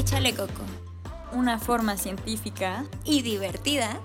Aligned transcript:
Échale 0.00 0.34
Coco. 0.34 0.62
Una 1.34 1.58
forma 1.58 1.98
científica 1.98 2.86
y 3.04 3.20
divertida 3.20 4.00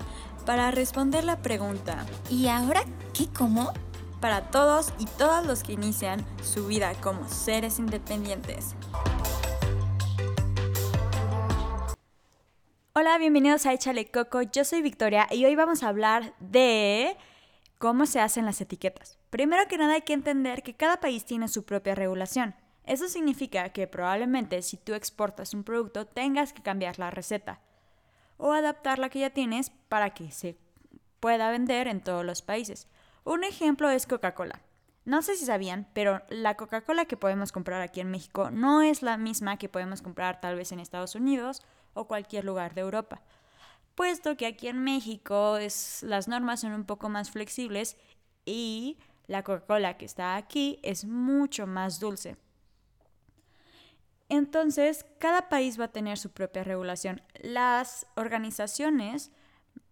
para 0.45 0.69
responder 0.69 1.23
la 1.23 1.41
pregunta 1.41 2.05
¿Y 2.29 2.47
ahora 2.47 2.83
qué 3.13 3.27
como? 3.27 3.71
Para 4.19 4.51
todos 4.51 4.93
y 4.99 5.05
todas 5.05 5.45
los 5.45 5.63
que 5.63 5.71
inician 5.71 6.25
su 6.43 6.67
vida 6.67 6.93
como 6.95 7.29
seres 7.29 7.79
independientes. 7.79 8.75
Hola, 12.91 13.17
bienvenidos 13.17 13.65
a 13.65 13.71
Échale 13.71 14.11
Coco. 14.11 14.41
Yo 14.41 14.65
soy 14.65 14.81
Victoria 14.81 15.29
y 15.31 15.45
hoy 15.45 15.55
vamos 15.55 15.81
a 15.81 15.87
hablar 15.87 16.33
de 16.41 17.15
cómo 17.77 18.05
se 18.05 18.19
hacen 18.19 18.43
las 18.43 18.59
etiquetas. 18.59 19.17
Primero 19.29 19.65
que 19.69 19.77
nada 19.77 19.93
hay 19.93 20.01
que 20.01 20.11
entender 20.11 20.61
que 20.61 20.75
cada 20.75 20.99
país 20.99 21.23
tiene 21.23 21.47
su 21.47 21.63
propia 21.63 21.95
regulación. 21.95 22.53
Eso 22.85 23.07
significa 23.07 23.69
que 23.69 23.87
probablemente 23.87 24.61
si 24.61 24.77
tú 24.77 24.93
exportas 24.93 25.53
un 25.53 25.63
producto 25.63 26.05
tengas 26.05 26.53
que 26.53 26.61
cambiar 26.61 26.99
la 26.99 27.09
receta 27.09 27.59
o 28.37 28.51
adaptar 28.51 28.99
la 28.99 29.09
que 29.09 29.19
ya 29.19 29.31
tienes 29.31 29.71
para 29.89 30.13
que 30.13 30.31
se 30.31 30.57
pueda 31.19 31.49
vender 31.49 31.87
en 31.87 32.01
todos 32.01 32.23
los 32.23 32.41
países. 32.41 32.87
Un 33.23 33.43
ejemplo 33.43 33.89
es 33.89 34.05
Coca-Cola. 34.05 34.61
No 35.05 35.21
sé 35.21 35.35
si 35.35 35.45
sabían, 35.45 35.87
pero 35.93 36.21
la 36.29 36.55
Coca-Cola 36.55 37.05
que 37.05 37.17
podemos 37.17 37.51
comprar 37.51 37.81
aquí 37.81 38.01
en 38.01 38.11
México 38.11 38.51
no 38.51 38.81
es 38.81 39.01
la 39.01 39.17
misma 39.17 39.57
que 39.57 39.69
podemos 39.69 40.01
comprar 40.01 40.41
tal 40.41 40.55
vez 40.55 40.71
en 40.71 40.79
Estados 40.79 41.15
Unidos 41.15 41.63
o 41.93 42.07
cualquier 42.07 42.45
lugar 42.45 42.75
de 42.75 42.81
Europa. 42.81 43.21
Puesto 43.95 44.35
que 44.35 44.45
aquí 44.45 44.67
en 44.67 44.83
México 44.83 45.57
es, 45.57 46.03
las 46.03 46.27
normas 46.27 46.59
son 46.59 46.73
un 46.73 46.85
poco 46.85 47.09
más 47.09 47.31
flexibles 47.31 47.97
y 48.45 48.99
la 49.27 49.43
Coca-Cola 49.43 49.97
que 49.97 50.05
está 50.05 50.35
aquí 50.35 50.79
es 50.83 51.05
mucho 51.05 51.65
más 51.65 51.99
dulce. 51.99 52.37
Entonces, 54.29 55.05
cada 55.19 55.49
país 55.49 55.79
va 55.79 55.85
a 55.85 55.91
tener 55.91 56.17
su 56.17 56.31
propia 56.31 56.63
regulación. 56.63 57.21
Las 57.41 58.07
organizaciones 58.15 59.31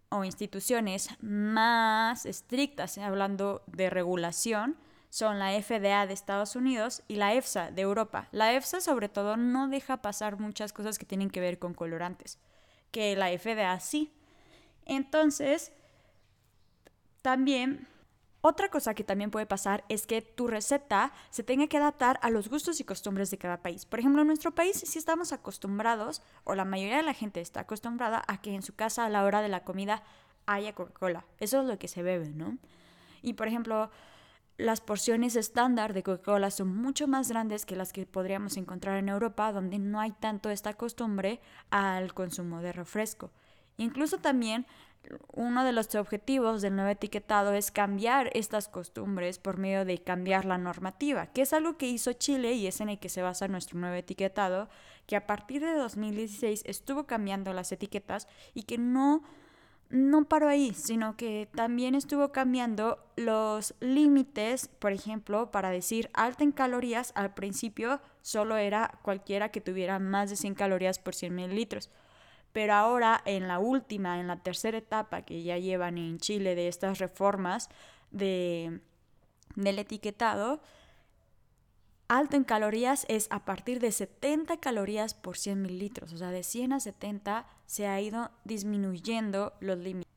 o 0.08 0.24
instituciones 0.24 1.08
más 1.20 2.26
estrictas, 2.26 2.98
hablando 2.98 3.62
de 3.66 3.90
regulación, 3.90 4.76
son 5.10 5.38
la 5.38 5.52
FDA 5.62 6.08
de 6.08 6.12
Estados 6.14 6.56
Unidos 6.56 7.02
y 7.06 7.14
la 7.16 7.34
EFSA 7.34 7.70
de 7.70 7.82
Europa. 7.82 8.28
La 8.32 8.52
EFSA 8.52 8.80
sobre 8.80 9.08
todo 9.08 9.36
no 9.36 9.68
deja 9.68 10.02
pasar 10.02 10.40
muchas 10.40 10.72
cosas 10.72 10.98
que 10.98 11.06
tienen 11.06 11.30
que 11.30 11.40
ver 11.40 11.60
con 11.60 11.72
colorantes, 11.72 12.40
que 12.90 13.14
la 13.14 13.28
FDA 13.28 13.78
sí. 13.78 14.12
Entonces, 14.84 15.72
también 17.22 17.86
otra 18.46 18.68
cosa 18.68 18.92
que 18.92 19.04
también 19.04 19.30
puede 19.30 19.46
pasar 19.46 19.84
es 19.88 20.06
que 20.06 20.20
tu 20.20 20.48
receta 20.48 21.14
se 21.30 21.42
tenga 21.42 21.66
que 21.66 21.78
adaptar 21.78 22.18
a 22.20 22.28
los 22.28 22.50
gustos 22.50 22.78
y 22.78 22.84
costumbres 22.84 23.30
de 23.30 23.38
cada 23.38 23.62
país. 23.62 23.86
Por 23.86 24.00
ejemplo, 24.00 24.20
en 24.20 24.26
nuestro 24.26 24.54
país 24.54 24.84
sí 24.86 24.98
estamos 24.98 25.32
acostumbrados, 25.32 26.20
o 26.44 26.54
la 26.54 26.66
mayoría 26.66 26.98
de 26.98 27.04
la 27.04 27.14
gente 27.14 27.40
está 27.40 27.60
acostumbrada 27.60 28.22
a 28.28 28.42
que 28.42 28.54
en 28.54 28.60
su 28.60 28.74
casa 28.74 29.06
a 29.06 29.08
la 29.08 29.24
hora 29.24 29.40
de 29.40 29.48
la 29.48 29.64
comida 29.64 30.02
haya 30.44 30.74
Coca-Cola. 30.74 31.24
Eso 31.38 31.62
es 31.62 31.66
lo 31.66 31.78
que 31.78 31.88
se 31.88 32.02
bebe, 32.02 32.28
¿no? 32.28 32.58
Y 33.22 33.32
por 33.32 33.48
ejemplo, 33.48 33.90
las 34.58 34.82
porciones 34.82 35.36
estándar 35.36 35.94
de 35.94 36.02
Coca-Cola 36.02 36.50
son 36.50 36.68
mucho 36.76 37.08
más 37.08 37.30
grandes 37.30 37.64
que 37.64 37.76
las 37.76 37.94
que 37.94 38.04
podríamos 38.04 38.58
encontrar 38.58 38.98
en 38.98 39.08
Europa, 39.08 39.52
donde 39.52 39.78
no 39.78 40.00
hay 40.00 40.12
tanto 40.12 40.50
esta 40.50 40.74
costumbre 40.74 41.40
al 41.70 42.12
consumo 42.12 42.60
de 42.60 42.72
refresco. 42.72 43.30
Incluso 43.78 44.18
también 44.18 44.66
uno 45.32 45.64
de 45.64 45.72
los 45.72 45.94
objetivos 45.94 46.62
del 46.62 46.76
nuevo 46.76 46.90
etiquetado 46.90 47.52
es 47.52 47.70
cambiar 47.70 48.30
estas 48.34 48.68
costumbres 48.68 49.38
por 49.38 49.58
medio 49.58 49.84
de 49.84 49.98
cambiar 49.98 50.44
la 50.44 50.58
normativa, 50.58 51.26
que 51.26 51.42
es 51.42 51.52
algo 51.52 51.76
que 51.76 51.88
hizo 51.88 52.12
Chile 52.12 52.52
y 52.52 52.66
es 52.66 52.80
en 52.80 52.88
el 52.88 52.98
que 52.98 53.08
se 53.08 53.22
basa 53.22 53.48
nuestro 53.48 53.78
nuevo 53.78 53.94
etiquetado, 53.94 54.68
que 55.06 55.16
a 55.16 55.26
partir 55.26 55.62
de 55.62 55.74
2016 55.74 56.62
estuvo 56.66 57.04
cambiando 57.06 57.52
las 57.52 57.72
etiquetas 57.72 58.28
y 58.54 58.62
que 58.62 58.78
no 58.78 59.22
no 59.90 60.24
paró 60.24 60.48
ahí, 60.48 60.72
sino 60.74 61.16
que 61.16 61.48
también 61.54 61.94
estuvo 61.94 62.32
cambiando 62.32 62.98
los 63.16 63.74
límites, 63.80 64.66
por 64.66 64.92
ejemplo, 64.92 65.52
para 65.52 65.70
decir 65.70 66.10
alta 66.14 66.42
en 66.42 66.52
calorías, 66.52 67.12
al 67.14 67.34
principio 67.34 68.00
solo 68.22 68.56
era 68.56 68.98
cualquiera 69.02 69.50
que 69.50 69.60
tuviera 69.60 69.98
más 69.98 70.30
de 70.30 70.36
100 70.36 70.54
calorías 70.54 70.98
por 70.98 71.14
100 71.14 71.34
mililitros 71.34 71.90
pero 72.54 72.72
ahora 72.72 73.20
en 73.26 73.48
la 73.48 73.58
última, 73.58 74.20
en 74.20 74.28
la 74.28 74.36
tercera 74.36 74.78
etapa 74.78 75.22
que 75.22 75.42
ya 75.42 75.58
llevan 75.58 75.98
en 75.98 76.18
Chile 76.18 76.54
de 76.54 76.68
estas 76.68 77.00
reformas 77.00 77.68
de, 78.12 78.78
del 79.56 79.80
etiquetado, 79.80 80.62
alto 82.06 82.36
en 82.36 82.44
calorías 82.44 83.06
es 83.08 83.26
a 83.30 83.44
partir 83.44 83.80
de 83.80 83.90
70 83.90 84.58
calorías 84.58 85.14
por 85.14 85.36
100 85.36 85.62
mililitros, 85.62 86.12
o 86.12 86.16
sea, 86.16 86.30
de 86.30 86.44
100 86.44 86.74
a 86.74 86.80
70 86.80 87.44
se 87.66 87.88
ha 87.88 88.00
ido 88.00 88.30
disminuyendo 88.44 89.54
los 89.58 89.76
límites. 89.78 90.08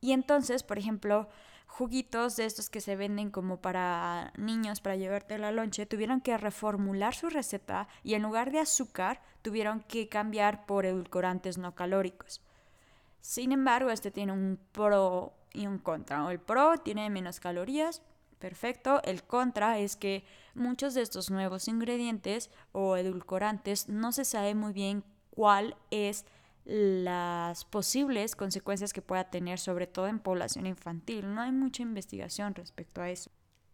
Y 0.00 0.10
entonces, 0.10 0.64
por 0.64 0.80
ejemplo, 0.80 1.28
juguitos 1.68 2.34
de 2.36 2.46
estos 2.46 2.70
que 2.70 2.80
se 2.80 2.96
venden 2.96 3.30
como 3.30 3.60
para 3.60 4.32
niños 4.36 4.80
para 4.80 4.96
llevarte 4.96 5.38
la 5.38 5.52
lonche, 5.52 5.86
tuvieron 5.86 6.20
que 6.20 6.36
reformular 6.36 7.14
su 7.14 7.28
receta 7.30 7.86
y 8.02 8.14
en 8.14 8.22
lugar 8.22 8.50
de 8.50 8.58
azúcar 8.58 9.22
tuvieron 9.42 9.80
que 9.82 10.08
cambiar 10.08 10.66
por 10.66 10.86
edulcorantes 10.86 11.56
no 11.56 11.76
calóricos. 11.76 12.42
Sin 13.20 13.52
embargo, 13.52 13.90
este 13.90 14.10
tiene 14.10 14.32
un 14.32 14.58
pro 14.72 15.34
y 15.52 15.66
un 15.66 15.78
contra. 15.78 16.28
El 16.32 16.40
pro 16.40 16.78
tiene 16.78 17.10
menos 17.10 17.38
calorías, 17.38 18.02
perfecto. 18.38 19.00
El 19.04 19.22
contra 19.22 19.78
es 19.78 19.94
que 19.94 20.24
muchos 20.54 20.94
de 20.94 21.02
estos 21.02 21.30
nuevos 21.30 21.68
ingredientes 21.68 22.50
o 22.72 22.96
edulcorantes 22.96 23.88
no 23.88 24.10
se 24.12 24.24
sabe 24.24 24.54
muy 24.54 24.72
bien 24.72 25.04
cuál 25.30 25.76
es 25.90 26.24
las 26.68 27.64
posibles 27.64 28.36
consecuencias 28.36 28.92
que 28.92 29.00
pueda 29.00 29.30
tener, 29.30 29.58
sobre 29.58 29.86
todo 29.86 30.06
en 30.06 30.18
población 30.18 30.66
infantil. 30.66 31.34
No 31.34 31.40
hay 31.40 31.50
mucha 31.50 31.82
investigación 31.82 32.54
respecto 32.54 33.00
a 33.00 33.08
eso. 33.08 33.30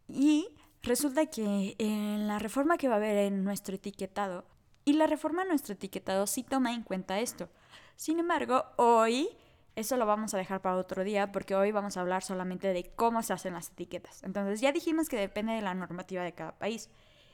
Y 0.07 0.47
resulta 0.81 1.27
que 1.27 1.75
en 1.79 2.29
la 2.29 2.39
reforma 2.39 2.79
que 2.79 2.87
va 2.87 2.95
a 2.95 2.99
haber 2.99 3.17
en 3.17 3.43
nuestro 3.43 3.75
etiquetado, 3.75 4.45
y 4.85 4.93
la 4.93 5.09
reforma 5.09 5.43
en 5.43 5.49
nuestro 5.49 5.75
etiquetado 5.75 6.29
sí 6.29 6.45
toma 6.45 6.73
en 6.73 6.85
cuenta 6.85 7.19
esto. 7.19 7.49
Sin 7.97 8.21
embargo, 8.21 8.65
hoy, 8.77 9.29
eso 9.75 9.97
lo 9.97 10.07
vamos 10.07 10.33
a 10.35 10.39
dejar 10.39 10.63
para 10.63 10.77
otro 10.77 11.03
día, 11.03 11.33
porque 11.33 11.57
hoy 11.57 11.73
vamos 11.73 11.97
a 11.97 12.01
hablar 12.01 12.23
solamente 12.23 12.73
de 12.73 12.93
cómo 12.95 13.25
se 13.25 13.33
hacen 13.33 13.55
las 13.55 13.71
etiquetas. 13.71 14.23
Entonces 14.23 14.61
ya 14.61 14.71
dijimos 14.71 15.09
que 15.09 15.17
depende 15.17 15.53
de 15.55 15.63
la 15.63 15.75
normativa 15.75 16.23
de 16.23 16.33
cada 16.33 16.57
país. 16.61 16.91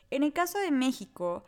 En 0.08 0.22
el 0.22 0.32
caso 0.32 0.58
de 0.58 0.70
México, 0.70 1.44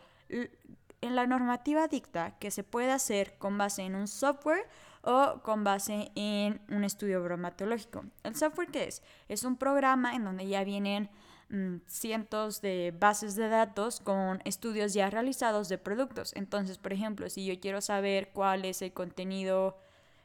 la 1.10 1.26
normativa 1.26 1.88
dicta 1.88 2.38
que 2.38 2.50
se 2.50 2.64
puede 2.64 2.92
hacer 2.92 3.36
con 3.38 3.58
base 3.58 3.82
en 3.82 3.94
un 3.94 4.06
software 4.06 4.68
o 5.02 5.40
con 5.42 5.64
base 5.64 6.12
en 6.14 6.60
un 6.68 6.84
estudio 6.84 7.22
bromatológico. 7.22 8.04
¿El 8.22 8.36
software 8.36 8.68
qué 8.70 8.84
es? 8.84 9.02
Es 9.28 9.42
un 9.42 9.56
programa 9.56 10.14
en 10.14 10.24
donde 10.24 10.46
ya 10.46 10.62
vienen 10.62 11.10
mm, 11.48 11.78
cientos 11.86 12.60
de 12.60 12.94
bases 12.98 13.34
de 13.34 13.48
datos 13.48 14.00
con 14.00 14.40
estudios 14.44 14.94
ya 14.94 15.10
realizados 15.10 15.68
de 15.68 15.78
productos. 15.78 16.32
Entonces, 16.36 16.78
por 16.78 16.92
ejemplo, 16.92 17.28
si 17.28 17.44
yo 17.44 17.58
quiero 17.58 17.80
saber 17.80 18.30
cuál 18.32 18.64
es 18.64 18.80
el 18.80 18.92
contenido 18.92 19.76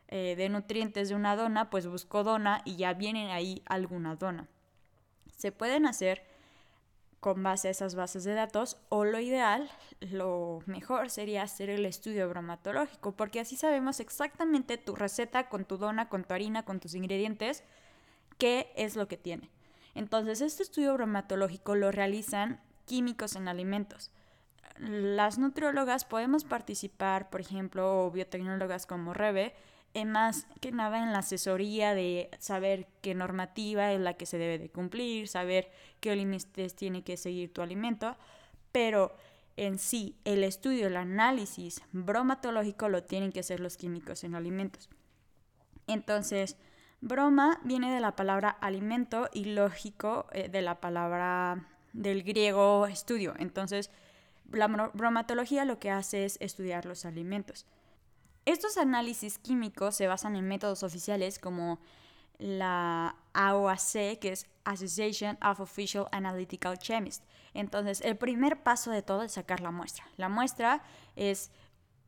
eh, 0.10 0.36
de 0.38 0.48
nutrientes 0.50 1.10
de 1.10 1.16
una 1.16 1.36
dona, 1.36 1.70
pues 1.70 1.88
busco 1.88 2.24
dona 2.24 2.62
y 2.66 2.76
ya 2.76 2.94
viene 2.94 3.32
ahí 3.32 3.64
alguna 3.66 4.16
dona. 4.16 4.48
Se 5.36 5.52
pueden 5.52 5.86
hacer 5.86 6.24
con 7.20 7.42
base 7.44 7.68
a 7.68 7.72
esas 7.72 7.96
bases 7.96 8.24
de 8.24 8.34
datos 8.34 8.78
o 8.90 9.04
lo 9.04 9.20
ideal, 9.20 9.70
lo 10.00 10.62
mejor 10.66 11.10
sería 11.10 11.44
hacer 11.44 11.70
el 11.70 11.86
estudio 11.86 12.30
bromatológico 12.30 13.14
porque 13.14 13.40
así 13.40 13.56
sabemos 13.56 14.00
exactamente 14.00 14.78
tu 14.78 14.96
receta 14.96 15.50
con 15.50 15.66
tu 15.66 15.78
dona, 15.78 16.10
con 16.10 16.24
tu 16.24 16.34
harina, 16.34 16.64
con 16.64 16.80
tus 16.80 16.96
ingredientes, 16.96 17.64
qué 18.38 18.72
es 18.76 18.96
lo 18.96 19.08
que 19.08 19.18
tiene. 19.18 19.50
Entonces 19.96 20.42
este 20.42 20.64
estudio 20.64 20.94
bromatológico 20.94 21.76
lo 21.76 21.92
realizan 21.92 22.62
químicos 22.86 23.36
en 23.36 23.48
alimentos. 23.48 24.12
Las 24.78 25.40
nutriólogas 25.40 26.06
podemos 26.06 26.44
participar, 26.44 27.32
por 27.32 27.42
ejemplo, 27.42 28.06
o 28.06 28.12
biotecnólogas 28.12 28.86
como 28.86 29.16
Rebe, 29.16 29.56
más 30.06 30.48
que 30.62 30.72
nada 30.72 31.02
en 31.04 31.12
la 31.12 31.20
asesoría 31.20 31.94
de 31.94 32.30
saber 32.40 32.88
qué 33.02 33.16
normativa 33.16 33.92
es 33.94 34.00
la 34.00 34.14
que 34.14 34.26
se 34.26 34.38
debe 34.38 34.60
de 34.60 34.70
cumplir, 34.70 35.28
saber 35.28 35.72
qué 36.00 36.16
límites 36.16 36.76
tiene 36.76 37.04
que 37.04 37.18
seguir 37.18 37.54
tu 37.54 37.62
alimento, 37.62 38.16
pero 38.72 39.16
en 39.56 39.80
sí 39.80 40.16
el 40.24 40.44
estudio, 40.44 40.88
el 40.88 40.98
análisis 40.98 41.82
bromatológico 41.92 42.90
lo 42.90 43.04
tienen 43.04 43.32
que 43.32 43.40
hacer 43.40 43.60
los 43.60 43.78
químicos 43.78 44.24
en 44.24 44.36
alimentos. 44.36 44.90
Entonces, 45.88 46.58
broma 47.02 47.60
viene 47.64 47.94
de 47.94 48.00
la 48.00 48.16
palabra 48.16 48.50
alimento 48.50 49.30
y 49.34 49.46
lógico 49.46 50.28
eh, 50.32 50.50
de 50.50 50.62
la 50.62 50.80
palabra 50.80 51.66
del 51.94 52.24
griego 52.24 52.86
estudio. 52.88 53.34
Entonces, 53.40 53.90
la 54.52 54.68
bromatología 54.68 55.66
lo 55.66 55.80
que 55.80 55.92
hace 55.92 56.26
es 56.26 56.38
estudiar 56.40 56.86
los 56.86 57.06
alimentos. 57.06 57.66
Estos 58.48 58.78
análisis 58.78 59.40
químicos 59.40 59.94
se 59.94 60.08
basan 60.08 60.38
en 60.38 60.48
métodos 60.48 60.82
oficiales 60.82 61.38
como 61.38 61.80
la 62.38 63.18
AOAC, 63.34 64.20
que 64.22 64.32
es 64.32 64.48
Association 64.64 65.38
of 65.44 65.60
Official 65.60 66.08
Analytical 66.14 66.78
Chemists. 66.80 67.28
Entonces, 67.54 68.00
el 68.00 68.16
primer 68.16 68.64
paso 68.64 68.90
de 68.90 69.02
todo 69.02 69.24
es 69.24 69.34
sacar 69.34 69.60
la 69.60 69.72
muestra. 69.72 70.06
La 70.16 70.30
muestra 70.30 70.82
es 71.18 71.52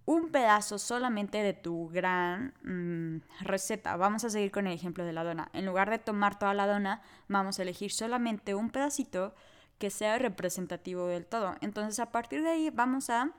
un 0.06 0.32
pedazo 0.32 0.80
solamente 0.80 1.44
de 1.44 1.52
tu 1.52 1.90
gran 1.90 2.54
mm, 2.64 3.44
receta. 3.44 3.98
Vamos 3.98 4.24
a 4.24 4.30
seguir 4.30 4.52
con 4.52 4.66
el 4.66 4.74
ejemplo 4.74 5.04
de 5.04 5.12
la 5.12 5.26
dona. 5.26 5.50
En 5.52 5.66
lugar 5.66 5.90
de 5.90 6.00
tomar 6.00 6.40
toda 6.40 6.54
la 6.54 6.68
dona, 6.68 7.02
vamos 7.28 7.60
a 7.60 7.64
elegir 7.64 7.92
solamente 7.92 8.56
un 8.56 8.70
pedacito 8.70 9.36
que 9.78 9.90
sea 9.90 10.18
representativo 10.18 11.06
del 11.08 11.26
todo. 11.26 11.58
Entonces 11.60 12.00
a 12.00 12.14
partir 12.14 12.44
de 12.44 12.50
ahí 12.52 12.70
vamos 12.70 13.10
a 13.10 13.34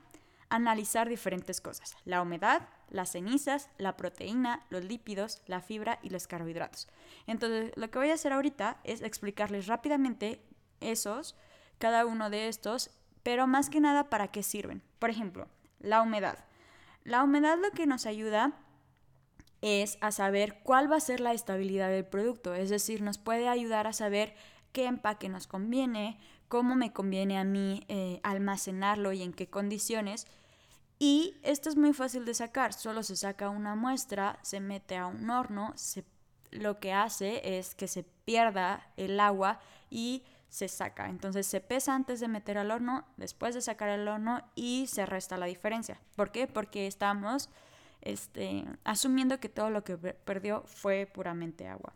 analizar 0.51 1.09
diferentes 1.09 1.61
cosas. 1.61 1.95
La 2.05 2.21
humedad, 2.21 2.67
las 2.89 3.13
cenizas, 3.13 3.69
la 3.77 3.97
proteína, 3.97 4.65
los 4.69 4.83
lípidos, 4.83 5.41
la 5.47 5.61
fibra 5.61 5.97
y 6.03 6.09
los 6.09 6.27
carbohidratos. 6.27 6.87
Entonces 7.25 7.71
lo 7.75 7.89
que 7.89 7.99
voy 7.99 8.09
a 8.11 8.15
hacer 8.15 8.33
ahorita 8.33 8.77
es 8.83 9.01
explicarles 9.01 9.67
rápidamente 9.67 10.43
esos, 10.81 11.35
cada 11.79 12.05
uno 12.05 12.29
de 12.29 12.49
estos, 12.49 12.91
pero 13.23 13.47
más 13.47 13.69
que 13.69 13.79
nada 13.79 14.09
para 14.09 14.27
qué 14.27 14.43
sirven. 14.43 14.83
Por 14.99 15.09
ejemplo, 15.09 15.47
la 15.79 16.01
humedad. 16.01 16.37
La 17.03 17.23
humedad 17.23 17.57
lo 17.57 17.71
que 17.71 17.87
nos 17.87 18.05
ayuda 18.05 18.53
es 19.61 19.97
a 20.01 20.11
saber 20.11 20.59
cuál 20.63 20.91
va 20.91 20.97
a 20.97 21.01
ser 21.01 21.19
la 21.19 21.33
estabilidad 21.33 21.89
del 21.89 22.05
producto, 22.05 22.53
es 22.55 22.69
decir, 22.69 23.01
nos 23.01 23.17
puede 23.17 23.47
ayudar 23.47 23.87
a 23.87 23.93
saber 23.93 24.35
qué 24.71 24.85
empaque 24.85 25.29
nos 25.29 25.47
conviene, 25.47 26.19
cómo 26.47 26.75
me 26.75 26.91
conviene 26.91 27.37
a 27.37 27.43
mí 27.43 27.85
eh, 27.87 28.19
almacenarlo 28.23 29.13
y 29.13 29.23
en 29.23 29.33
qué 29.33 29.47
condiciones. 29.47 30.27
Y 31.03 31.39
esto 31.41 31.67
es 31.67 31.77
muy 31.77 31.93
fácil 31.93 32.25
de 32.25 32.35
sacar, 32.35 32.73
solo 32.73 33.01
se 33.01 33.15
saca 33.15 33.49
una 33.49 33.73
muestra, 33.73 34.37
se 34.43 34.59
mete 34.59 34.97
a 34.97 35.07
un 35.07 35.31
horno, 35.31 35.73
lo 36.51 36.79
que 36.79 36.93
hace 36.93 37.57
es 37.57 37.73
que 37.73 37.87
se 37.87 38.03
pierda 38.03 38.85
el 38.97 39.19
agua 39.19 39.59
y 39.89 40.23
se 40.47 40.67
saca. 40.67 41.09
Entonces 41.09 41.47
se 41.47 41.59
pesa 41.59 41.95
antes 41.95 42.19
de 42.19 42.27
meter 42.27 42.59
al 42.59 42.69
horno, 42.69 43.03
después 43.17 43.55
de 43.55 43.61
sacar 43.61 43.89
el 43.89 44.07
horno 44.07 44.43
y 44.53 44.85
se 44.85 45.07
resta 45.07 45.37
la 45.37 45.47
diferencia. 45.47 45.99
¿Por 46.15 46.31
qué? 46.31 46.45
Porque 46.45 46.85
estamos 46.85 47.49
este, 48.01 48.65
asumiendo 48.83 49.39
que 49.39 49.49
todo 49.49 49.71
lo 49.71 49.83
que 49.83 49.97
perdió 49.97 50.61
fue 50.67 51.07
puramente 51.11 51.67
agua. 51.67 51.95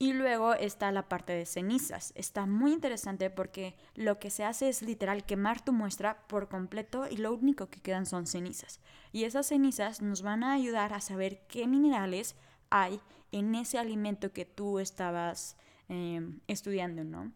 Y 0.00 0.14
luego 0.14 0.54
está 0.54 0.90
la 0.90 1.08
parte 1.08 1.32
de 1.32 1.46
cenizas. 1.46 2.12
Está 2.16 2.46
muy 2.46 2.72
interesante 2.72 3.30
porque 3.30 3.76
lo 3.94 4.18
que 4.18 4.30
se 4.30 4.42
hace 4.42 4.68
es 4.68 4.82
literal 4.82 5.24
quemar 5.24 5.64
tu 5.64 5.72
muestra 5.72 6.26
por 6.26 6.48
completo 6.48 7.06
y 7.08 7.18
lo 7.18 7.32
único 7.32 7.68
que 7.70 7.80
quedan 7.80 8.06
son 8.06 8.26
cenizas. 8.26 8.80
Y 9.12 9.22
esas 9.22 9.46
cenizas 9.46 10.02
nos 10.02 10.22
van 10.22 10.42
a 10.42 10.54
ayudar 10.54 10.92
a 10.94 11.00
saber 11.00 11.46
qué 11.46 11.68
minerales 11.68 12.34
hay 12.70 13.00
en 13.30 13.54
ese 13.54 13.78
alimento 13.78 14.32
que 14.32 14.44
tú 14.44 14.80
estabas 14.80 15.56
Em, 15.90 16.38
estudiando, 16.46 17.02
¿no? 17.02 17.32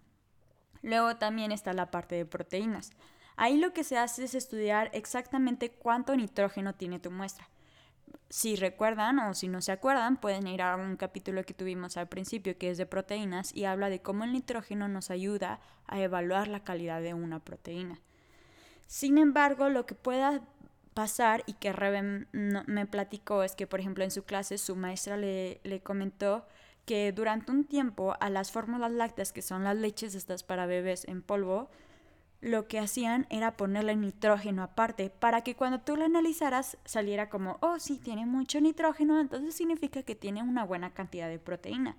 Luego 0.81 1.17
también 1.17 1.51
está 1.51 1.73
la 1.73 1.91
parte 1.91 2.15
de 2.15 2.25
proteínas. 2.25 2.93
Ahí 3.35 3.57
lo 3.57 3.73
que 3.73 3.83
se 3.83 3.99
hace 3.99 4.23
es 4.23 4.37
estudiar 4.37 4.91
exactamente 4.93 5.73
cuánto 5.73 6.15
nitrógeno 6.15 6.77
tiene 6.77 7.01
tu 7.01 7.11
muestra. 7.11 7.49
Si 8.29 8.57
recuerdan 8.57 9.19
o 9.19 9.35
si 9.35 9.49
no 9.49 9.61
se 9.61 9.73
acuerdan, 9.73 10.17
pueden 10.17 10.47
ir 10.47 10.63
a 10.63 10.77
un 10.77 10.97
capítulo 10.97 11.45
que 11.45 11.55
tuvimos 11.55 11.97
al 11.97 12.09
principio 12.09 12.59
que 12.59 12.71
es 12.71 12.79
de 12.79 12.87
proteínas 12.87 13.55
y 13.55 13.65
habla 13.65 13.91
de 13.91 14.03
cómo 14.03 14.25
el 14.25 14.33
nitrógeno 14.33 14.89
nos 14.89 15.11
ayuda 15.11 15.61
a 15.87 16.01
evaluar 16.01 16.49
la 16.49 16.65
calidad 16.65 17.01
de 17.01 17.15
una 17.15 17.41
proteína. 17.41 18.01
Sin 18.87 19.19
embargo, 19.19 19.69
lo 19.69 19.87
que 19.87 19.95
pueda 19.95 20.43
pasar 20.95 21.43
y 21.47 21.55
que 21.55 21.73
Reben 21.73 22.29
me 22.33 22.87
platicó 22.87 23.43
es 23.43 23.55
que, 23.55 23.67
por 23.67 23.81
ejemplo, 23.81 24.05
en 24.05 24.11
su 24.11 24.25
clase 24.25 24.59
su 24.59 24.77
maestra 24.77 25.17
le, 25.17 25.61
le 25.65 25.81
comentó 25.81 26.47
que 26.87 27.13
durante 27.13 27.51
un 27.51 27.65
tiempo 27.65 28.15
a 28.21 28.31
las 28.31 28.53
fórmulas 28.53 28.93
lácteas, 28.93 29.33
que 29.33 29.43
son 29.43 29.65
las 29.65 29.77
leches 29.77 30.15
estas 30.15 30.43
para 30.43 30.67
bebés 30.67 31.07
en 31.07 31.23
polvo, 31.23 31.71
lo 32.45 32.69
que 32.69 32.79
hacían 32.79 33.27
era 33.31 33.57
ponerle 33.57 33.97
nitrógeno 33.97 34.63
aparte 34.63 35.09
para 35.09 35.41
que 35.41 35.57
cuando 35.57 35.81
tú 35.81 35.97
lo 35.97 36.05
analizaras 36.05 36.77
saliera 36.85 37.31
como, 37.31 37.57
oh 37.63 37.79
sí, 37.79 37.97
tiene 37.97 38.27
mucho 38.27 38.61
nitrógeno, 38.61 39.19
entonces 39.19 39.55
significa 39.55 40.03
que 40.03 40.15
tiene 40.15 40.43
una 40.43 40.63
buena 40.63 40.93
cantidad 40.93 41.27
de 41.27 41.39
proteína. 41.39 41.97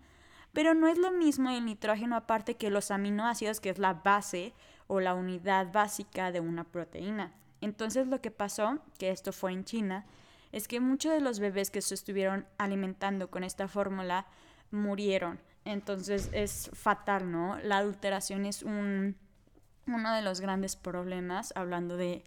Pero 0.54 0.76
no 0.76 0.88
es 0.88 1.00
lo 1.00 1.12
mismo 1.12 1.50
el 1.50 1.66
nitrógeno 1.66 2.16
aparte 2.16 2.58
que 2.58 2.70
los 2.70 2.92
aminoácidos, 2.92 3.60
que 3.60 3.72
es 3.72 3.80
la 3.80 3.96
base 3.96 4.54
o 4.86 5.00
la 5.00 5.16
unidad 5.16 5.74
básica 5.74 6.32
de 6.32 6.42
una 6.42 6.64
proteína. 6.64 7.34
Entonces 7.60 8.06
lo 8.06 8.22
que 8.22 8.30
pasó, 8.30 8.78
que 9.00 9.10
esto 9.10 9.34
fue 9.34 9.52
en 9.52 9.66
China, 9.66 10.06
es 10.52 10.68
que 10.68 10.80
muchos 10.80 11.12
de 11.12 11.22
los 11.22 11.40
bebés 11.40 11.72
que 11.72 11.82
se 11.82 11.96
estuvieron 11.96 12.46
alimentando 12.60 13.32
con 13.32 13.44
esta 13.44 13.68
fórmula 13.68 14.28
murieron. 14.70 15.40
Entonces 15.66 16.30
es 16.34 16.70
fatal, 16.74 17.32
¿no? 17.32 17.58
La 17.64 17.80
adulteración 17.80 18.46
es 18.46 18.62
un, 18.62 19.18
uno 19.88 20.14
de 20.14 20.22
los 20.22 20.42
grandes 20.42 20.76
problemas, 20.76 21.54
hablando 21.56 21.98
de 21.98 22.24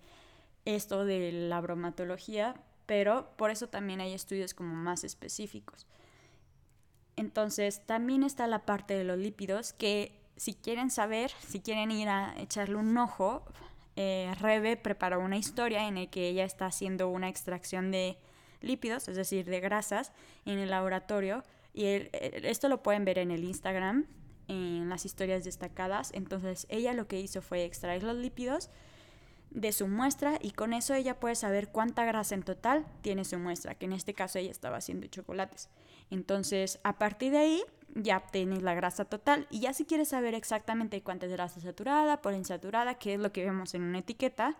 esto 0.64 1.05
de 1.05 1.32
la 1.32 1.60
bromatología, 1.60 2.55
pero 2.87 3.31
por 3.37 3.50
eso 3.50 3.69
también 3.69 4.00
hay 4.00 4.12
estudios 4.12 4.55
como 4.55 4.75
más 4.75 5.05
específicos. 5.05 5.87
Entonces 7.16 7.84
también 7.84 8.22
está 8.22 8.46
la 8.46 8.64
parte 8.64 8.94
de 8.94 9.05
los 9.05 9.19
lípidos 9.19 9.72
que 9.72 10.20
si 10.37 10.55
quieren 10.55 10.90
saber, 10.90 11.32
si 11.46 11.60
quieren 11.60 11.90
ir 11.90 12.08
a 12.08 12.34
echarle 12.38 12.76
un 12.76 12.96
ojo, 12.96 13.44
eh, 13.96 14.32
Rebe 14.40 14.76
preparó 14.76 15.19
una 15.19 15.37
historia 15.37 15.88
en 15.88 15.96
la 15.96 16.06
que 16.06 16.28
ella 16.28 16.44
está 16.44 16.66
haciendo 16.66 17.08
una 17.08 17.28
extracción 17.28 17.90
de 17.90 18.19
lípidos, 18.61 19.08
es 19.08 19.16
decir, 19.16 19.46
de 19.46 19.61
grasas, 19.61 20.12
en 20.44 20.58
el 20.58 20.70
laboratorio 20.70 21.43
y 21.78 21.84
esto 21.84 22.69
lo 22.69 22.82
pueden 22.82 23.04
ver 23.04 23.19
en 23.19 23.31
el 23.31 23.44
Instagram, 23.44 24.06
en 24.48 24.88
las 24.88 25.04
historias 25.04 25.44
destacadas. 25.44 26.10
Entonces 26.14 26.66
ella 26.68 26.92
lo 26.94 27.06
que 27.06 27.20
hizo 27.20 27.42
fue 27.42 27.64
extraer 27.64 28.02
los 28.02 28.16
lípidos 28.16 28.70
de 29.50 29.72
su 29.72 29.88
muestra 29.88 30.38
y 30.42 30.50
con 30.50 30.72
eso 30.72 30.94
ella 30.94 31.20
puede 31.20 31.34
saber 31.34 31.68
cuánta 31.68 32.04
grasa 32.04 32.34
en 32.34 32.42
total 32.42 32.86
tiene 33.00 33.24
su 33.24 33.38
muestra, 33.38 33.74
que 33.74 33.86
en 33.86 33.92
este 33.92 34.14
caso 34.14 34.38
ella 34.38 34.50
estaba 34.50 34.76
haciendo 34.76 35.06
chocolates. 35.06 35.68
Entonces, 36.10 36.80
a 36.82 36.98
partir 36.98 37.32
de 37.32 37.38
ahí 37.38 37.62
ya 37.94 38.20
tienes 38.20 38.62
la 38.62 38.74
grasa 38.74 39.04
total 39.04 39.46
y 39.50 39.60
ya 39.60 39.72
si 39.72 39.84
quieres 39.84 40.08
saber 40.08 40.34
exactamente 40.34 41.02
cuánta 41.02 41.26
es 41.26 41.32
grasa 41.32 41.60
saturada, 41.60 42.20
poliinsaturada, 42.20 42.94
que 42.94 43.14
es 43.14 43.20
lo 43.20 43.32
que 43.32 43.44
vemos 43.44 43.74
en 43.74 43.82
una 43.82 43.98
etiqueta, 43.98 44.56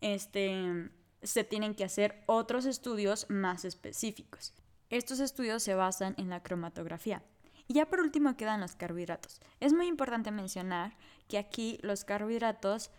este 0.00 0.90
se 1.22 1.44
tienen 1.44 1.74
que 1.74 1.84
hacer 1.84 2.22
otros 2.26 2.64
estudios 2.64 3.26
más 3.28 3.64
específicos. 3.64 4.54
Estos 4.88 5.20
estudios 5.20 5.62
se 5.62 5.74
basan 5.74 6.14
en 6.16 6.30
la 6.30 6.42
cromatografía. 6.42 7.22
Y 7.70 7.74
ya 7.74 7.86
por 7.86 8.00
último 8.00 8.36
quedan 8.36 8.60
los 8.60 8.74
carbohidratos. 8.74 9.40
Es 9.60 9.72
muy 9.72 9.86
importante 9.86 10.32
mencionar 10.32 10.96
que 11.28 11.38
aquí 11.38 11.78
los 11.82 12.04
carbohidratos 12.04 12.90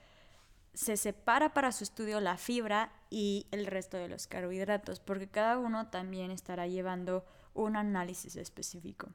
se 0.73 0.95
separa 0.95 1.53
para 1.53 1.73
su 1.73 1.83
estudio 1.83 2.21
la 2.21 2.37
fibra 2.37 2.89
y 3.09 3.47
el 3.51 3.65
resto 3.65 3.97
de 3.97 4.07
los 4.07 4.27
carbohidratos, 4.27 5.01
porque 5.01 5.27
cada 5.27 5.57
uno 5.57 5.87
también 5.87 6.31
estará 6.31 6.67
llevando 6.67 7.25
un 7.53 7.75
análisis 7.75 8.37
específico. 8.37 9.09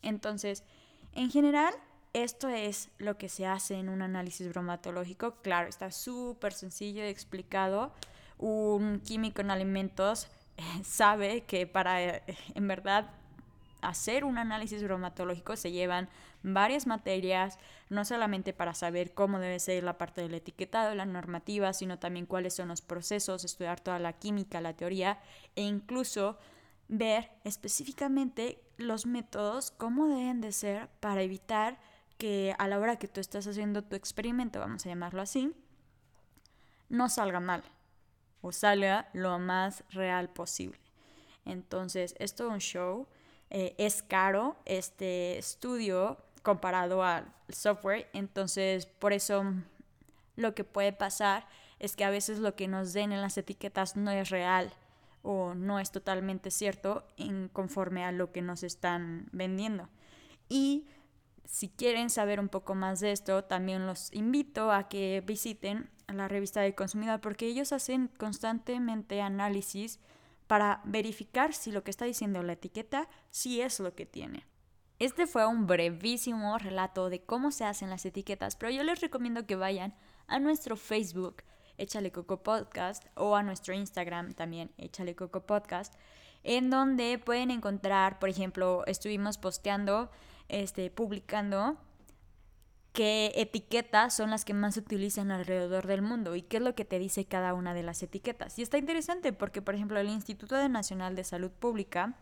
Entonces, 0.00 0.64
en 1.12 1.30
general, 1.30 1.74
esto 2.14 2.48
es 2.48 2.88
lo 2.96 3.18
que 3.18 3.28
se 3.28 3.44
hace 3.44 3.74
en 3.74 3.90
un 3.90 4.00
análisis 4.00 4.48
bromatológico. 4.48 5.42
Claro, 5.42 5.68
está 5.68 5.90
súper 5.90 6.54
sencillo 6.54 7.04
y 7.04 7.08
explicado. 7.08 7.92
Un 8.38 9.00
químico 9.00 9.42
en 9.42 9.50
alimentos 9.50 10.28
sabe 10.82 11.42
que 11.42 11.66
para 11.66 12.02
eh, 12.02 12.22
en 12.54 12.66
verdad 12.66 13.10
hacer 13.82 14.24
un 14.24 14.38
análisis 14.38 14.82
bromatológico 14.82 15.56
se 15.56 15.70
llevan 15.70 16.08
varias 16.42 16.86
materias, 16.86 17.58
no 17.88 18.04
solamente 18.04 18.52
para 18.52 18.74
saber 18.74 19.12
cómo 19.12 19.38
debe 19.38 19.58
ser 19.58 19.84
la 19.84 19.98
parte 19.98 20.22
del 20.22 20.34
etiquetado, 20.34 20.94
la 20.94 21.04
normativa, 21.04 21.72
sino 21.72 21.98
también 21.98 22.26
cuáles 22.26 22.54
son 22.54 22.68
los 22.68 22.80
procesos, 22.80 23.44
estudiar 23.44 23.80
toda 23.80 23.98
la 23.98 24.14
química, 24.14 24.60
la 24.60 24.74
teoría 24.74 25.18
e 25.56 25.62
incluso 25.62 26.38
ver 26.88 27.30
específicamente 27.44 28.62
los 28.76 29.06
métodos, 29.06 29.70
cómo 29.70 30.08
deben 30.08 30.40
de 30.40 30.52
ser 30.52 30.88
para 31.00 31.22
evitar 31.22 31.78
que 32.18 32.54
a 32.58 32.68
la 32.68 32.78
hora 32.78 32.96
que 32.96 33.08
tú 33.08 33.20
estás 33.20 33.46
haciendo 33.46 33.82
tu 33.82 33.96
experimento, 33.96 34.60
vamos 34.60 34.86
a 34.86 34.88
llamarlo 34.88 35.22
así, 35.22 35.52
no 36.88 37.08
salga 37.08 37.40
mal 37.40 37.62
o 38.42 38.52
salga 38.52 39.08
lo 39.12 39.38
más 39.38 39.84
real 39.90 40.28
posible. 40.28 40.78
Entonces, 41.44 42.14
esto 42.18 42.46
es 42.46 42.52
un 42.52 42.58
show. 42.58 43.06
Eh, 43.54 43.74
es 43.76 44.02
caro 44.02 44.56
este 44.64 45.36
estudio 45.36 46.16
comparado 46.42 47.02
al 47.02 47.30
software. 47.50 48.08
Entonces, 48.14 48.86
por 48.86 49.12
eso 49.12 49.44
lo 50.36 50.54
que 50.54 50.64
puede 50.64 50.94
pasar 50.94 51.46
es 51.78 51.94
que 51.94 52.04
a 52.04 52.10
veces 52.10 52.38
lo 52.38 52.56
que 52.56 52.66
nos 52.66 52.94
den 52.94 53.12
en 53.12 53.20
las 53.20 53.36
etiquetas 53.36 53.94
no 53.94 54.10
es 54.10 54.30
real 54.30 54.72
o 55.20 55.52
no 55.52 55.78
es 55.78 55.90
totalmente 55.90 56.50
cierto 56.50 57.06
en 57.18 57.48
conforme 57.48 58.06
a 58.06 58.10
lo 58.10 58.32
que 58.32 58.40
nos 58.40 58.62
están 58.62 59.28
vendiendo. 59.32 59.90
Y 60.48 60.86
si 61.44 61.68
quieren 61.68 62.08
saber 62.08 62.40
un 62.40 62.48
poco 62.48 62.74
más 62.74 63.00
de 63.00 63.12
esto, 63.12 63.44
también 63.44 63.86
los 63.86 64.10
invito 64.14 64.72
a 64.72 64.88
que 64.88 65.22
visiten 65.26 65.90
la 66.08 66.26
revista 66.26 66.62
del 66.62 66.74
consumidor 66.74 67.20
porque 67.20 67.48
ellos 67.48 67.70
hacen 67.72 68.08
constantemente 68.16 69.20
análisis 69.20 70.00
para 70.52 70.82
verificar 70.84 71.54
si 71.54 71.72
lo 71.72 71.82
que 71.82 71.90
está 71.90 72.04
diciendo 72.04 72.42
la 72.42 72.52
etiqueta 72.52 73.08
sí 73.30 73.62
es 73.62 73.80
lo 73.80 73.94
que 73.94 74.04
tiene. 74.04 74.46
Este 74.98 75.26
fue 75.26 75.46
un 75.46 75.66
brevísimo 75.66 76.58
relato 76.58 77.08
de 77.08 77.22
cómo 77.24 77.50
se 77.50 77.64
hacen 77.64 77.88
las 77.88 78.04
etiquetas, 78.04 78.56
pero 78.56 78.70
yo 78.70 78.84
les 78.84 79.00
recomiendo 79.00 79.46
que 79.46 79.56
vayan 79.56 79.94
a 80.26 80.40
nuestro 80.40 80.76
Facebook 80.76 81.36
Échale 81.78 82.12
Coco 82.12 82.42
Podcast 82.42 83.06
o 83.14 83.34
a 83.34 83.42
nuestro 83.42 83.72
Instagram 83.72 84.34
también, 84.34 84.70
Échale 84.76 85.14
Coco 85.14 85.46
Podcast, 85.46 85.94
en 86.42 86.68
donde 86.68 87.18
pueden 87.18 87.50
encontrar, 87.50 88.18
por 88.18 88.28
ejemplo, 88.28 88.84
estuvimos 88.84 89.38
posteando, 89.38 90.10
este, 90.50 90.90
publicando 90.90 91.78
qué 92.92 93.32
etiquetas 93.36 94.14
son 94.14 94.30
las 94.30 94.44
que 94.44 94.54
más 94.54 94.74
se 94.74 94.80
utilizan 94.80 95.30
alrededor 95.30 95.86
del 95.86 96.02
mundo 96.02 96.36
y 96.36 96.42
qué 96.42 96.58
es 96.58 96.62
lo 96.62 96.74
que 96.74 96.84
te 96.84 96.98
dice 96.98 97.24
cada 97.24 97.54
una 97.54 97.74
de 97.74 97.82
las 97.82 98.02
etiquetas. 98.02 98.58
Y 98.58 98.62
está 98.62 98.78
interesante 98.78 99.32
porque, 99.32 99.62
por 99.62 99.74
ejemplo, 99.74 99.98
el 99.98 100.08
Instituto 100.08 100.68
Nacional 100.68 101.16
de 101.16 101.24
Salud 101.24 101.50
Pública, 101.50 102.14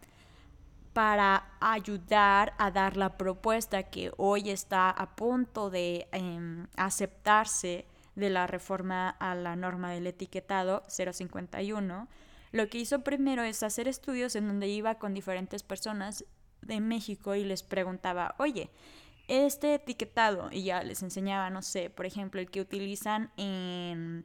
para 0.92 1.44
ayudar 1.60 2.54
a 2.58 2.70
dar 2.70 2.96
la 2.96 3.16
propuesta 3.16 3.84
que 3.84 4.12
hoy 4.16 4.50
está 4.50 4.90
a 4.90 5.14
punto 5.14 5.70
de 5.70 6.08
em, 6.12 6.66
aceptarse 6.76 7.86
de 8.16 8.30
la 8.30 8.46
reforma 8.46 9.10
a 9.10 9.34
la 9.34 9.56
norma 9.56 9.90
del 9.90 10.06
etiquetado 10.06 10.82
051, 10.88 12.08
lo 12.52 12.68
que 12.68 12.78
hizo 12.78 13.00
primero 13.00 13.42
es 13.42 13.62
hacer 13.62 13.86
estudios 13.86 14.34
en 14.34 14.48
donde 14.48 14.66
iba 14.66 14.96
con 14.96 15.14
diferentes 15.14 15.62
personas 15.62 16.24
de 16.62 16.80
México 16.80 17.34
y 17.34 17.44
les 17.44 17.62
preguntaba, 17.62 18.34
oye, 18.38 18.70
este 19.30 19.74
etiquetado, 19.74 20.48
y 20.50 20.64
ya 20.64 20.82
les 20.82 21.04
enseñaba, 21.04 21.50
no 21.50 21.62
sé, 21.62 21.88
por 21.88 22.04
ejemplo, 22.04 22.40
el 22.40 22.50
que 22.50 22.60
utilizan 22.60 23.30
en, 23.36 24.24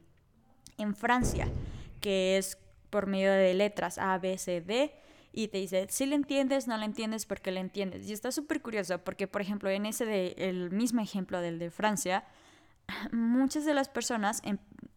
en 0.78 0.96
Francia, 0.96 1.48
que 2.00 2.36
es 2.36 2.58
por 2.90 3.06
medio 3.06 3.30
de 3.30 3.54
letras 3.54 3.98
A, 3.98 4.18
B, 4.18 4.36
C, 4.36 4.60
D, 4.60 4.92
y 5.32 5.46
te 5.46 5.58
dice, 5.58 5.86
si 5.90 6.06
le 6.06 6.16
entiendes, 6.16 6.66
no 6.66 6.76
le 6.76 6.86
entiendes, 6.86 7.24
porque 7.24 7.52
le 7.52 7.60
entiendes. 7.60 8.08
Y 8.08 8.12
está 8.12 8.32
súper 8.32 8.60
curioso, 8.60 8.98
porque 8.98 9.28
por 9.28 9.42
ejemplo, 9.42 9.70
en 9.70 9.86
ese 9.86 10.06
de, 10.06 10.34
el 10.38 10.72
mismo 10.72 11.00
ejemplo 11.00 11.40
del 11.40 11.60
de 11.60 11.70
Francia, 11.70 12.24
muchas 13.12 13.64
de 13.64 13.74
las 13.74 13.88
personas, 13.88 14.42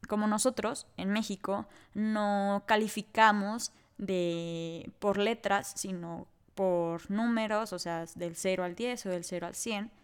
como 0.07 0.25
nosotros 0.25 0.87
en 0.97 1.11
México, 1.11 1.67
no 1.93 2.63
calificamos 2.65 3.73
de, 3.99 4.89
por 4.97 5.19
letras, 5.19 5.73
sino 5.75 6.25
por 6.55 7.11
números, 7.11 7.73
o 7.73 7.79
sea, 7.79 8.05
del 8.15 8.35
0 8.35 8.63
al 8.63 8.73
10 8.73 9.05
o 9.05 9.09
del 9.09 9.23
0 9.23 9.45
al 9.45 9.55
100 9.55 9.98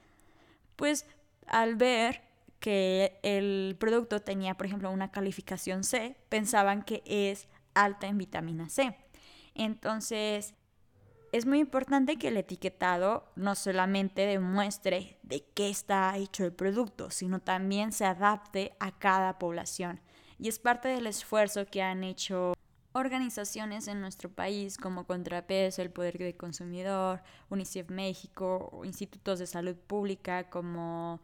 pues 0.76 1.06
al 1.48 1.76
ver 1.76 2.22
que 2.60 3.20
el 3.22 3.76
producto 3.80 4.22
tenía, 4.22 4.56
por 4.56 4.66
ejemplo, 4.66 4.90
una 4.90 5.12
calificación 5.12 5.84
C, 5.84 6.18
pensaban 6.30 6.84
que 6.84 7.04
es 7.06 7.48
alta 7.74 8.08
en 8.08 8.18
vitamina 8.18 8.70
C. 8.70 8.98
Entonces, 9.54 10.56
es 11.32 11.46
muy 11.46 11.60
importante 11.60 12.16
que 12.18 12.30
el 12.30 12.38
etiquetado 12.38 13.32
no 13.36 13.56
solamente 13.56 14.26
demuestre 14.26 15.20
de 15.22 15.46
qué 15.54 15.70
está 15.70 16.18
hecho 16.18 16.46
el 16.46 16.54
producto, 16.54 17.12
sino 17.12 17.40
también 17.40 17.92
se 17.92 18.06
adapte 18.06 18.76
a 18.80 18.98
cada 18.98 19.38
población. 19.38 20.00
Y 20.40 20.48
es 20.48 20.60
parte 20.60 20.88
del 20.88 21.08
esfuerzo 21.08 21.66
que 21.66 21.82
han 21.82 22.04
hecho 22.04 22.55
organizaciones 22.96 23.90
en 23.90 24.00
nuestro 24.00 24.30
país 24.30 24.78
como 24.78 25.06
Contrapeso, 25.06 25.82
el 25.82 25.92
Poder 25.92 26.18
del 26.18 26.38
Consumidor, 26.38 27.22
UNICEF 27.50 27.90
México, 27.90 28.82
institutos 28.86 29.40
de 29.40 29.48
salud 29.48 29.76
pública 29.76 30.50
como 30.50 31.20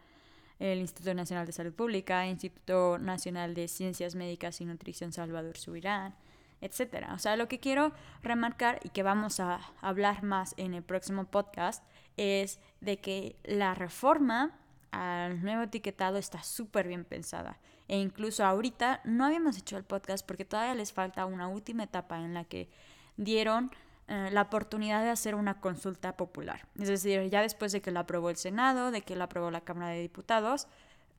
el 0.59 0.79
Instituto 0.79 1.13
Nacional 1.13 1.45
de 1.45 1.53
Salud 1.53 1.73
Pública, 1.73 2.27
Instituto 2.27 2.99
Nacional 2.99 3.55
de 3.55 3.69
Ciencias 3.69 4.15
Médicas 4.15 4.59
y 4.59 4.65
Nutrición 4.65 5.13
Salvador 5.13 5.57
Subirán, 5.57 6.13
etc. 6.59 7.07
O 7.13 7.19
sea, 7.19 7.37
lo 7.37 7.47
que 7.47 7.61
quiero 7.61 7.93
remarcar 8.21 8.81
y 8.83 8.89
que 8.89 9.01
vamos 9.01 9.39
a 9.39 9.61
hablar 9.79 10.23
más 10.23 10.53
en 10.57 10.73
el 10.73 10.83
próximo 10.83 11.23
podcast 11.23 11.85
es 12.17 12.59
de 12.81 12.99
que 12.99 13.37
la 13.45 13.75
reforma 13.75 14.59
al 14.91 15.41
nuevo 15.41 15.63
etiquetado 15.63 16.17
está 16.17 16.43
súper 16.43 16.89
bien 16.89 17.05
pensada. 17.05 17.57
E 17.87 17.97
incluso 17.97 18.45
ahorita 18.45 19.01
no 19.03 19.25
habíamos 19.25 19.57
hecho 19.57 19.77
el 19.77 19.83
podcast 19.83 20.25
porque 20.25 20.45
todavía 20.45 20.75
les 20.75 20.93
falta 20.93 21.25
una 21.25 21.47
última 21.47 21.83
etapa 21.83 22.17
en 22.19 22.33
la 22.33 22.45
que 22.45 22.69
dieron 23.17 23.71
eh, 24.07 24.29
la 24.31 24.43
oportunidad 24.43 25.03
de 25.03 25.09
hacer 25.09 25.35
una 25.35 25.59
consulta 25.59 26.17
popular. 26.17 26.67
Es 26.79 26.87
decir, 26.87 27.29
ya 27.29 27.41
después 27.41 27.71
de 27.71 27.81
que 27.81 27.91
la 27.91 28.01
aprobó 28.01 28.29
el 28.29 28.37
Senado, 28.37 28.91
de 28.91 29.01
que 29.01 29.15
la 29.15 29.25
aprobó 29.25 29.51
la 29.51 29.61
Cámara 29.61 29.91
de 29.91 30.01
Diputados, 30.01 30.67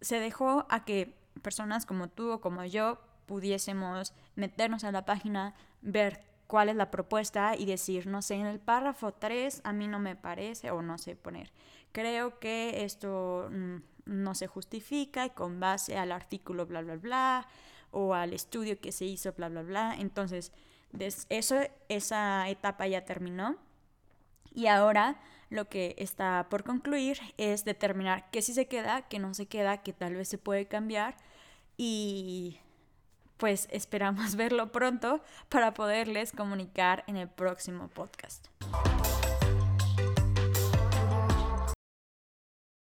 se 0.01 0.19
dejó 0.19 0.67
a 0.69 0.85
que 0.85 1.15
personas 1.43 1.87
como 1.87 2.09
tú 2.09 2.31
o 2.31 2.41
como 2.41 2.65
yo 2.65 2.99
pudiésemos 3.27 4.13
meternos 4.35 4.85
a 4.85 4.93
la 4.93 5.05
página, 5.05 5.55
ver 5.81 6.21
cuál 6.47 6.69
es 6.69 6.77
la 6.77 6.91
propuesta 6.91 7.57
y 7.57 7.65
decir, 7.65 8.07
no 8.07 8.21
sé, 8.21 8.35
en 8.35 8.45
el 8.45 8.61
párrafo 8.61 9.13
3 9.13 9.63
a 9.65 9.73
mí 9.73 9.89
no 9.89 9.99
me 9.99 10.17
parece 10.17 10.71
o 10.71 10.83
no 10.83 10.99
sé 10.99 11.17
poner. 11.17 11.51
Creo 11.93 12.39
que 12.41 12.85
esto 12.85 13.49
mm, 13.51 13.77
no 14.05 14.35
se 14.35 14.47
justifica 14.47 15.27
y 15.27 15.31
con 15.31 15.61
base 15.61 15.97
al 15.99 16.13
artículo 16.13 16.67
bla 16.67 16.83
bla 16.83 16.97
bla 16.97 17.47
o 17.91 18.15
al 18.15 18.33
estudio 18.33 18.81
que 18.81 18.93
se 18.93 19.05
hizo 19.05 19.33
bla 19.33 19.49
bla 19.49 19.63
bla. 19.63 19.95
Entonces, 19.99 20.53
eso, 21.29 21.57
esa 21.89 22.49
etapa 22.49 22.87
ya 22.87 23.05
terminó 23.05 23.57
y 24.55 24.67
ahora 24.67 25.21
lo 25.51 25.69
que 25.69 25.95
está 25.99 26.47
por 26.51 26.65
concluir 26.65 27.19
es 27.37 27.65
determinar 27.65 28.31
qué 28.31 28.43
sí 28.43 28.55
se 28.55 28.67
queda, 28.67 29.03
qué 29.03 29.19
no 29.19 29.35
se 29.35 29.47
queda, 29.47 29.83
qué 29.83 29.93
tal 29.93 30.15
vez 30.15 30.29
se 30.29 30.39
puede 30.39 30.67
cambiar 30.67 31.17
y 31.77 32.59
pues 33.37 33.69
esperamos 33.73 34.37
verlo 34.37 34.73
pronto 34.73 35.23
para 35.49 35.75
poderles 35.75 36.33
comunicar 36.33 37.05
en 37.07 37.17
el 37.17 37.29
próximo 37.29 37.89
podcast. 37.89 38.49